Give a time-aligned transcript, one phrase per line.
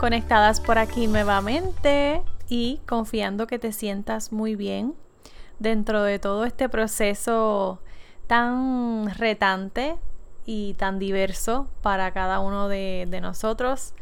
[0.00, 4.94] conectadas por aquí nuevamente y confiando que te sientas muy bien
[5.58, 7.82] dentro de todo este proceso
[8.26, 9.96] tan retante
[10.46, 13.92] y tan diverso para cada uno de, de nosotros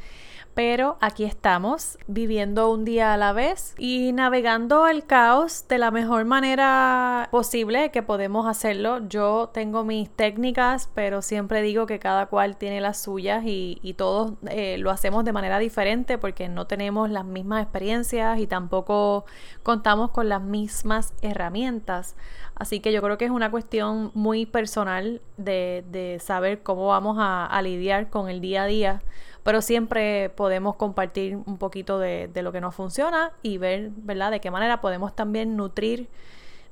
[0.59, 5.93] pero aquí estamos viviendo un día a la vez y navegando el caos de la
[5.93, 9.07] mejor manera posible que podemos hacerlo.
[9.07, 14.33] Yo tengo mis técnicas, pero siempre digo que cada cual tiene las suyas y, todos
[14.51, 19.27] eh, lo hacemos de manera diferente porque no tenemos las mismas experiencias y tampoco
[19.63, 22.17] contamos con las mismas herramientas.
[22.57, 27.63] Así que yo creo que es una cuestión muy personal de, saber cómo vamos a
[27.63, 29.03] lidiar con el día a día
[29.49, 34.41] pero siempre podemos compartir un poquito de, lo que nos funciona y ver, ¿verdad?, de
[34.43, 36.07] qué manera podemos también nutrir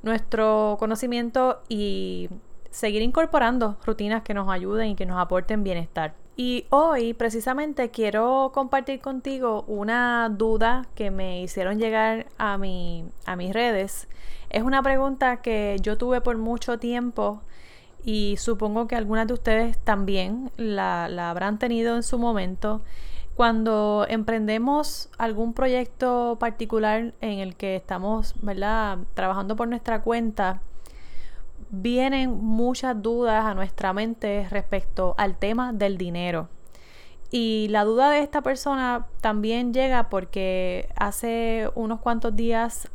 [0.03, 2.29] nuestro conocimiento y
[2.71, 6.13] seguir incorporando rutinas que nos ayuden y que nos aporten bienestar.
[6.37, 13.37] Y hoy precisamente quiero compartir contigo una duda que me hicieron llegar a, mi, a
[13.37, 14.07] mis redes.
[14.51, 17.41] Es una pregunta que yo tuve por mucho tiempo
[18.07, 22.83] y supongo que algunas de ustedes también la, habrán tenido en su momento.
[23.35, 28.99] Cuando emprendemos algún proyecto particular en el que estamos ¿verdad?
[29.15, 30.63] trabajando por nuestra cuenta,
[31.71, 36.49] vienen muchas dudas a nuestra mente respecto al tema del dinero.
[37.33, 42.89] Y la duda de esta persona también llega porque hace unos cuantos días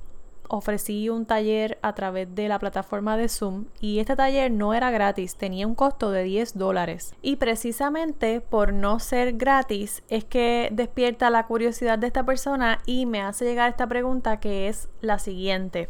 [0.52, 4.92] ofrecí un taller a través de la plataforma de Zoom y este taller no era
[4.92, 7.16] gratis, tenía un costo de 10 dólares.
[7.22, 13.06] Y precisamente por no ser gratis es que despierta la curiosidad de esta persona y
[13.06, 15.88] me hace llegar esta pregunta que es la siguiente.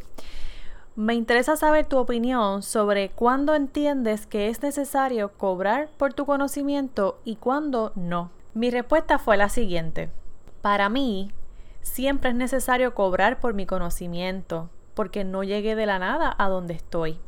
[0.95, 7.19] Me interesa saber tu opinión sobre cuándo entiendes que es necesario cobrar por tu conocimiento
[7.23, 8.29] y cuándo no.
[8.53, 10.11] Mi respuesta fue la siguiente.
[10.61, 11.31] Para mí,
[11.81, 16.73] Siempre es necesario cobrar por mi conocimiento, porque no llegué de la nada a donde
[16.73, 17.19] estoy.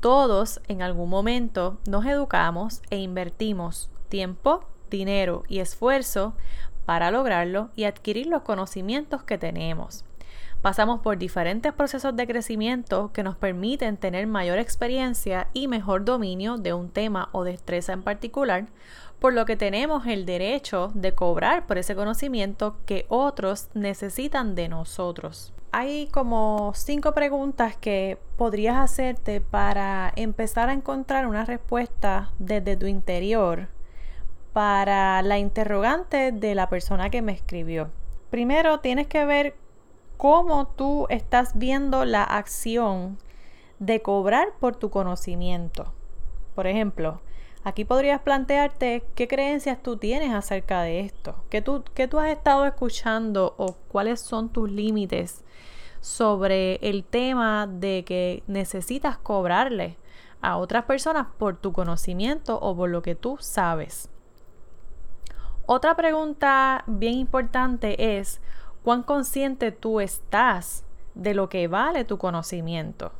[0.00, 6.34] Todos en algún momento nos educamos e invertimos tiempo, dinero y esfuerzo
[6.84, 10.04] para lograrlo y adquirir los conocimientos que tenemos.
[10.62, 16.56] Pasamos por diferentes procesos de crecimiento que nos permiten tener mayor experiencia y mejor dominio
[16.56, 18.66] de un tema o destreza en particular,
[19.18, 24.68] por lo que tenemos el derecho de cobrar por ese conocimiento que otros necesitan de
[24.68, 25.52] nosotros.
[25.72, 32.86] Hay como cinco preguntas que podrías hacerte para empezar a encontrar una respuesta desde tu
[32.86, 33.68] interior
[34.52, 37.90] para la interrogante de la persona que me escribió.
[38.30, 39.54] Primero tienes que ver
[40.16, 43.18] cómo tú estás viendo la acción
[43.78, 45.92] de cobrar por tu conocimiento.
[46.54, 47.20] Por ejemplo,
[47.66, 52.28] Aquí podrías plantearte qué creencias tú tienes acerca de esto, qué tú, qué tú has
[52.28, 55.42] estado escuchando o cuáles son tus límites
[56.00, 59.98] sobre el tema de que necesitas cobrarle
[60.40, 64.10] a otras personas por tu conocimiento o por lo que tú sabes.
[65.66, 68.40] Otra pregunta bien importante es
[68.84, 70.84] cuán consciente tú estás
[71.16, 73.10] de lo que vale tu conocimiento.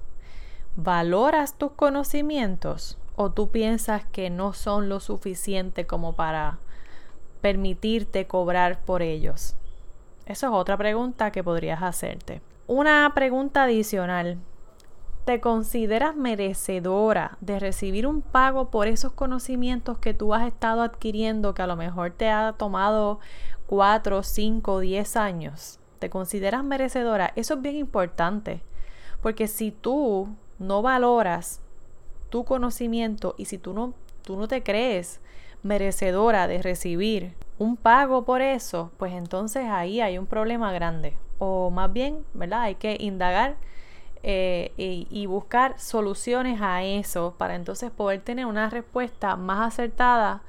[0.77, 2.97] ¿Valoras tus conocimientos?
[3.17, 6.59] O tú piensas que no son lo suficiente como para
[7.41, 9.57] permitirte cobrar por ellos?
[10.27, 12.43] Esa es otra pregunta que podrías hacerte.
[12.67, 14.39] Una pregunta adicional.
[15.25, 21.55] ¿Te consideras merecedora de recibir un pago por esos conocimientos que tú has estado adquiriendo
[21.55, 23.19] que a lo mejor te ha tomado
[23.67, 25.81] 4, 5, 10 años?
[25.99, 27.33] ¿Te consideras merecedora?
[27.35, 28.63] Eso es bien importante.
[29.21, 31.61] Porque si tú no valoras
[32.37, 35.23] tu conocimiento y si tú no, tú no te crees
[35.63, 41.17] merecedora de recibir un pago por eso, pues entonces ahí hay un problema grande.
[41.39, 42.61] O más bien, ¿verdad?
[42.61, 43.57] Hay que indagar
[44.23, 50.43] eh, y, y, buscar soluciones a eso para entonces poder tener una respuesta más acertada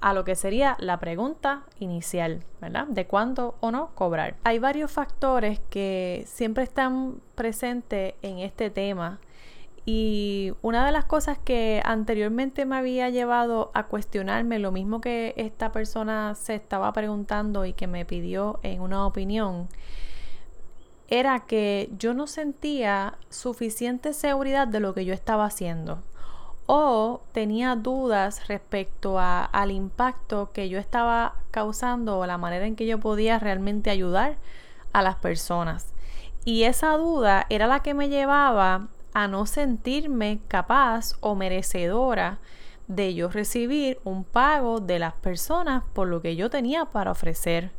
[0.00, 2.88] a lo que sería la pregunta inicial, ¿verdad?
[2.88, 4.34] De cuándo o no cobrar.
[4.42, 9.20] Hay varios factores que siempre están presentes en este tema
[9.90, 15.32] Y una de las cosas que anteriormente me había llevado a cuestionarme, lo mismo que
[15.38, 19.66] esta persona se estaba preguntando y que me pidió en una opinión,
[21.08, 26.02] era que yo no sentía suficiente seguridad de lo que yo estaba haciendo
[26.66, 32.76] o tenía dudas respecto a, al impacto que yo estaba causando o la manera en
[32.76, 34.36] que yo podía realmente ayudar
[34.92, 35.94] a las personas.
[36.44, 42.38] Y esa duda era la que me llevaba a no sentirme capaz o merecedora
[42.86, 47.70] de yo recibir un pago de las personas por lo que yo tenía para ofrecer.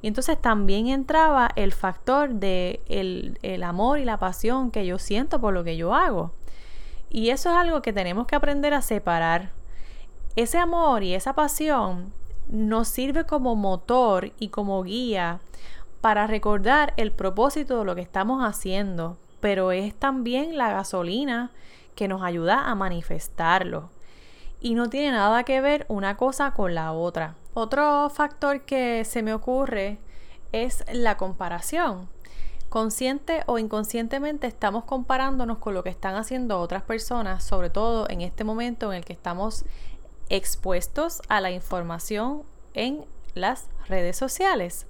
[0.00, 4.98] Y entonces también entraba el factor de el, el amor y la pasión que yo
[4.98, 6.32] siento por lo que yo hago.
[7.10, 9.52] Y eso es algo que tenemos que aprender a separar.
[10.36, 12.12] Ese amor y esa pasión
[12.48, 15.40] nos sirve como motor y como guía
[16.00, 21.50] para recordar el propósito de lo que estamos haciendo, pero es también la gasolina
[21.96, 23.90] que nos ayuda a manifestarlo.
[24.58, 27.34] Y no tiene nada que ver una cosa con la otra.
[27.52, 29.98] Otro factor que se me ocurre
[30.52, 32.08] es la comparación.
[32.70, 38.22] Consciente o inconscientemente estamos comparándonos con lo que están haciendo otras personas, sobre todo en
[38.22, 39.66] este momento en el que estamos
[40.30, 43.04] expuestos a la información en
[43.34, 44.86] las redes sociales.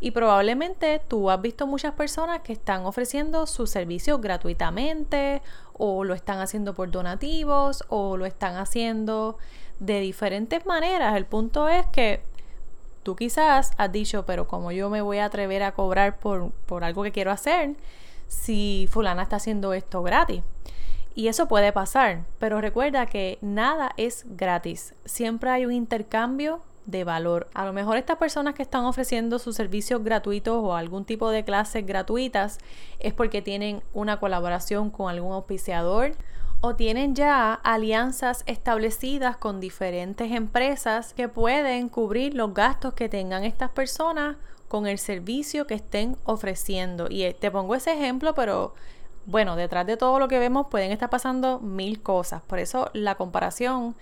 [0.00, 5.42] Y probablemente tú has visto muchas personas que están ofreciendo sus servicios gratuitamente
[5.74, 9.36] o lo están haciendo por donativos o lo están haciendo
[9.78, 11.16] de diferentes maneras.
[11.16, 12.22] El punto es que
[13.02, 16.82] tú quizás has dicho, pero como yo me voy a atrever a cobrar por, por
[16.82, 17.76] algo que quiero hacer
[18.26, 20.42] si fulana está haciendo esto gratis.
[21.14, 24.94] Y eso puede pasar, pero recuerda que nada es gratis.
[25.04, 27.48] Siempre hay un intercambio de valor.
[27.54, 31.44] A lo mejor estas personas que están ofreciendo sus servicios gratuitos o algún tipo de
[31.44, 32.58] clases gratuitas
[32.98, 36.12] es porque tienen una colaboración con algún auspiciador
[36.60, 43.44] o tienen ya alianzas establecidas con diferentes empresas que pueden cubrir los gastos que tengan
[43.44, 44.36] estas personas
[44.68, 47.06] con el servicio que estén ofreciendo.
[47.10, 48.74] Y eh, te pongo ese ejemplo, pero
[49.26, 52.42] bueno, detrás de todo lo que vemos pueden estar pasando mil cosas.
[52.42, 53.96] Por eso la comparación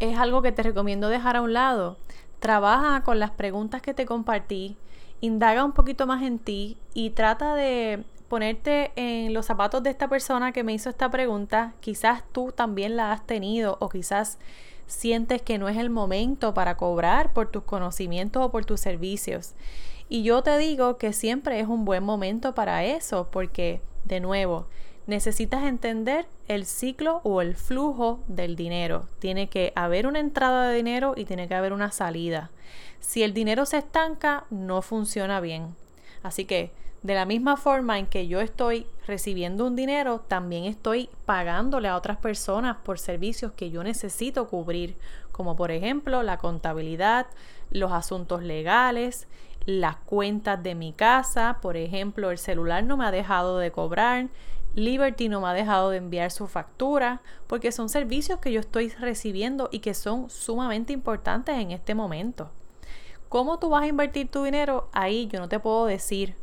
[0.00, 1.96] es algo que te recomiendo dejar a un lado.
[2.40, 4.76] Trabaja con las preguntas que te compartí,
[5.20, 10.08] indaga un poquito más en ti y trata de ponerte en los zapatos de esta
[10.08, 11.74] persona que me hizo esta pregunta.
[11.80, 14.38] Quizás tú también la has tenido o quizás
[14.86, 19.54] sientes que no es el momento para cobrar por tus conocimientos o por tus servicios.
[20.08, 24.66] Y yo te digo que siempre es un buen momento para eso porque, de nuevo,
[25.06, 29.08] necesitas entender el ciclo o el flujo del dinero.
[29.18, 32.50] Tiene que haber una entrada de dinero y tiene que haber una salida.
[33.00, 35.74] Si el dinero se estanca, no funciona bien.
[36.22, 36.72] Así que,
[37.02, 41.96] de la misma forma en que yo estoy recibiendo un dinero, también estoy pagándole a
[41.96, 44.96] otras personas por servicios que yo necesito cubrir,
[45.30, 47.26] como por ejemplo la contabilidad,
[47.70, 49.28] los asuntos legales,
[49.66, 54.28] las cuentas de mi casa, por ejemplo, el celular no me ha dejado de cobrar,
[54.76, 58.90] Liberty no me ha dejado de enviar su factura porque son servicios que yo estoy
[58.90, 62.50] recibiendo y que son sumamente importantes en este momento.
[63.30, 64.90] ¿Cómo tú vas a invertir tu dinero?
[64.92, 66.34] Ahí yo no te puedo decir.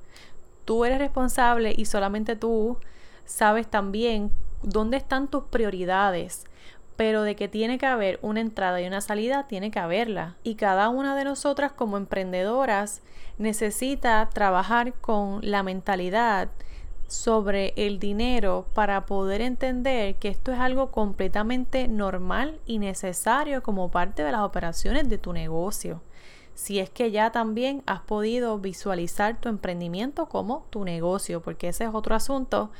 [0.66, 2.78] Tú eres responsable y solamente tú
[3.24, 4.32] sabes también
[4.64, 6.46] dónde están tus prioridades.
[6.96, 10.38] Pero de que tiene que haber una entrada y una salida, tiene que haberla.
[10.42, 13.04] Y cada una de nosotras como emprendedoras
[13.38, 16.50] necesita trabajar con la mentalidad
[17.08, 23.92] sobre el dinero para poder entender que esto es algo completamente normal y necesario como
[23.92, 26.02] parte de las operaciones de tu negocio.
[26.56, 31.86] Si es que ya también has podido visualizar tu emprendimiento como tu negocio, porque ese
[31.86, 32.72] es otro asunto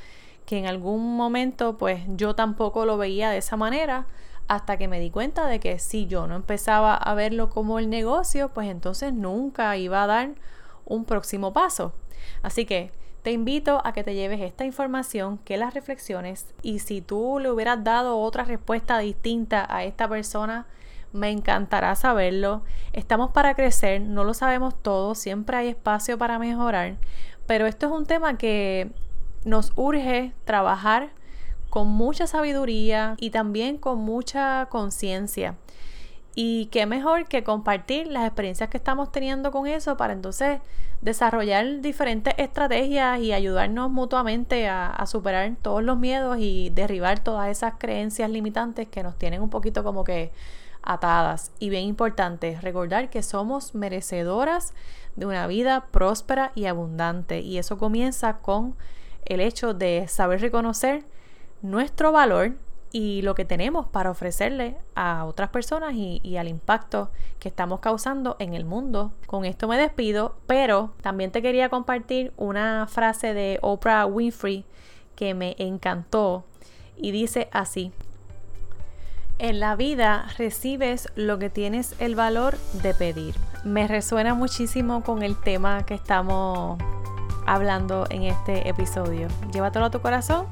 [0.46, 4.06] que en algún momento pues yo tampoco lo veía de esa manera
[4.46, 7.88] hasta que me di cuenta de que si yo no empezaba a verlo como el
[7.88, 10.34] negocio, pues entonces nunca iba a dar
[10.84, 11.94] un próximo paso.
[12.42, 12.92] Así que
[13.24, 17.50] te invito a que te lleves esta información, que las reflexiones y si tú le
[17.50, 20.66] hubieras dado otra respuesta distinta a esta persona,
[21.14, 22.64] me encantará saberlo.
[22.92, 26.98] Estamos para crecer, no lo sabemos todo, siempre hay espacio para mejorar,
[27.46, 28.90] pero esto es un tema que
[29.46, 31.08] nos urge trabajar
[31.70, 35.56] con mucha sabiduría y también con mucha conciencia.
[36.34, 40.60] Y qué mejor que compartir las experiencias que estamos teniendo con eso para entonces
[41.00, 47.74] desarrollar diferentes estrategias y ayudarnos mutuamente a, superar todos los miedos y derribar todas esas
[47.78, 50.32] creencias limitantes que nos tienen un poquito como que
[50.82, 51.52] atadas.
[51.60, 54.74] Y bien importante, recordar que somos merecedoras
[55.14, 57.40] de una vida próspera y abundante.
[57.40, 58.74] Y eso comienza con
[59.24, 61.04] el hecho de saber reconocer
[61.62, 62.56] nuestro valor
[62.94, 67.10] y lo que tenemos para ofrecerle a otras personas y, al impacto
[67.40, 69.10] que estamos causando en el mundo.
[69.26, 74.64] Con esto me despido, pero también te quería compartir una frase de Oprah Winfrey
[75.16, 76.44] que me encantó
[76.96, 77.90] y dice así.
[79.40, 83.34] En la vida recibes lo que tienes el valor de pedir.
[83.64, 86.78] Me resuena muchísimo con el tema que estamos
[87.44, 89.26] hablando en este episodio.
[89.52, 90.46] Llévatelo a tu corazón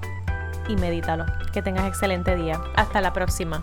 [0.68, 1.26] y medítalo.
[1.52, 2.60] Que tengas excelente día.
[2.74, 3.62] Hasta la próxima.